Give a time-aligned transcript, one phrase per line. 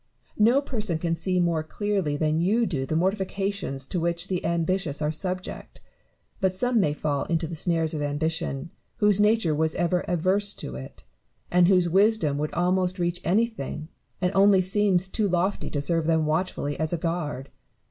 [0.39, 4.99] No person can see more clearly than you do the mortifications to which the ambitious
[4.99, 5.79] are subject;
[6.39, 10.73] but some may fall into the snares of ambition whose nature was ever averse to
[10.75, 11.03] it,
[11.51, 16.23] and whose wisdom would almost reach anything, and only seems too lofty to serve them
[16.23, 17.51] watchfully as a guard.